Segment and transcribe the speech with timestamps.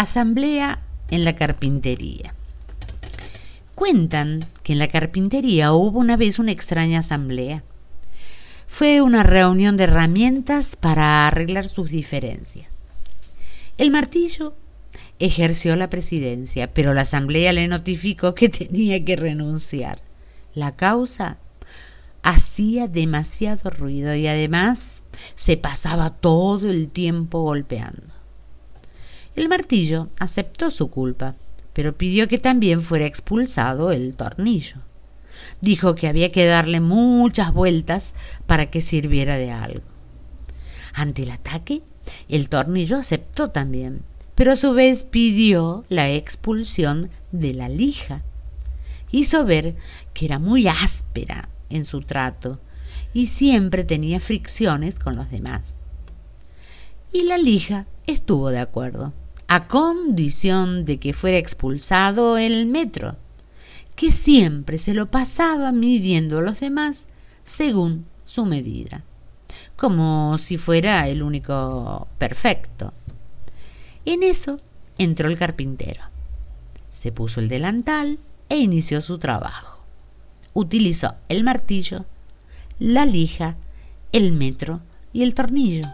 [0.00, 0.80] Asamblea
[1.10, 2.34] en la carpintería.
[3.74, 7.62] Cuentan que en la carpintería hubo una vez una extraña asamblea.
[8.66, 12.88] Fue una reunión de herramientas para arreglar sus diferencias.
[13.76, 14.54] El martillo
[15.18, 20.00] ejerció la presidencia, pero la asamblea le notificó que tenía que renunciar.
[20.54, 21.36] La causa
[22.22, 25.04] hacía demasiado ruido y además
[25.34, 28.19] se pasaba todo el tiempo golpeando.
[29.36, 31.36] El martillo aceptó su culpa,
[31.72, 34.78] pero pidió que también fuera expulsado el tornillo.
[35.60, 38.14] Dijo que había que darle muchas vueltas
[38.46, 39.86] para que sirviera de algo.
[40.92, 41.82] Ante el ataque,
[42.28, 44.02] el tornillo aceptó también,
[44.34, 48.22] pero a su vez pidió la expulsión de la lija.
[49.12, 49.76] Hizo ver
[50.12, 52.60] que era muy áspera en su trato
[53.12, 55.84] y siempre tenía fricciones con los demás.
[57.12, 59.12] Y la lija estuvo de acuerdo
[59.52, 63.16] a condición de que fuera expulsado el metro,
[63.96, 67.08] que siempre se lo pasaba midiendo a los demás
[67.42, 69.02] según su medida,
[69.74, 72.94] como si fuera el único perfecto.
[74.04, 74.60] En eso
[74.98, 76.04] entró el carpintero.
[76.88, 79.84] Se puso el delantal e inició su trabajo.
[80.54, 82.04] Utilizó el martillo,
[82.78, 83.56] la lija,
[84.12, 84.80] el metro
[85.12, 85.88] y el tornillo.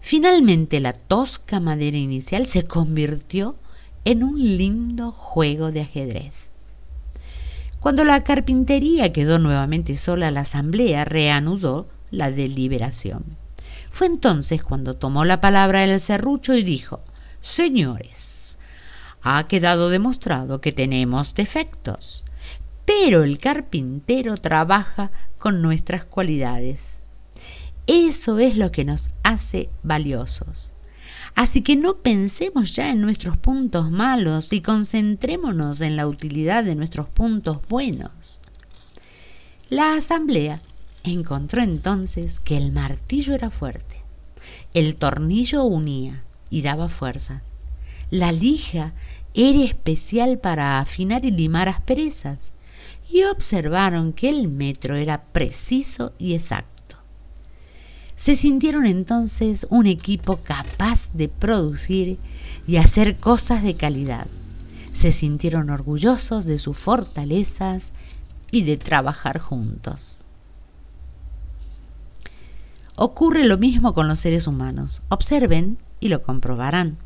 [0.00, 3.56] Finalmente la tosca madera inicial se convirtió
[4.04, 6.54] en un lindo juego de ajedrez.
[7.80, 13.24] Cuando la carpintería quedó nuevamente sola, la asamblea reanudó la deliberación.
[13.90, 17.00] Fue entonces cuando tomó la palabra el serrucho y dijo,
[17.40, 18.58] Señores,
[19.22, 22.24] ha quedado demostrado que tenemos defectos,
[22.84, 26.99] pero el carpintero trabaja con nuestras cualidades.
[27.86, 30.72] Eso es lo que nos hace valiosos.
[31.34, 36.74] Así que no pensemos ya en nuestros puntos malos y concentrémonos en la utilidad de
[36.74, 38.40] nuestros puntos buenos.
[39.68, 40.60] La asamblea
[41.04, 44.02] encontró entonces que el martillo era fuerte,
[44.74, 47.42] el tornillo unía y daba fuerza,
[48.10, 48.92] la lija
[49.34, 52.52] era especial para afinar y limar asperezas,
[53.08, 56.69] y observaron que el metro era preciso y exacto.
[58.20, 62.18] Se sintieron entonces un equipo capaz de producir
[62.66, 64.26] y hacer cosas de calidad.
[64.92, 67.94] Se sintieron orgullosos de sus fortalezas
[68.50, 70.26] y de trabajar juntos.
[72.94, 75.00] Ocurre lo mismo con los seres humanos.
[75.08, 76.98] Observen y lo comprobarán.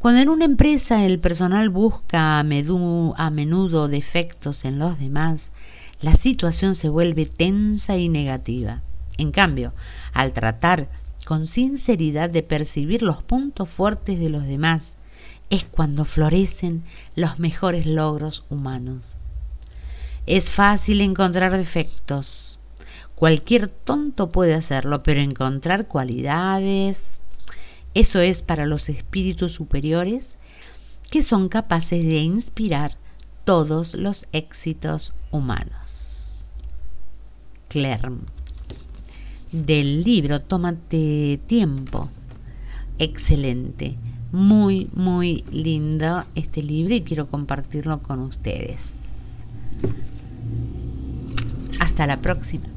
[0.00, 5.52] Cuando en una empresa el personal busca a, menudo defectos en los demás,
[6.00, 8.82] la situación se vuelve tensa y negativa.
[9.18, 9.72] En cambio,
[10.12, 10.88] al tratar
[11.24, 14.98] con sinceridad de percibir los puntos fuertes de los demás,
[15.50, 16.84] es cuando florecen
[17.14, 19.16] los mejores logros humanos.
[20.26, 22.58] Es fácil encontrar defectos.
[23.14, 27.20] Cualquier tonto puede hacerlo, pero encontrar cualidades,
[27.94, 30.36] eso es para los espíritus superiores
[31.10, 32.98] que son capaces de inspirar
[33.44, 36.50] todos los éxitos humanos.
[37.68, 38.45] Clermont
[39.52, 42.08] del libro Tómate tiempo.
[42.98, 43.96] Excelente.
[44.32, 49.44] Muy, muy lindo este libro y quiero compartirlo con ustedes.
[51.78, 52.75] Hasta la próxima.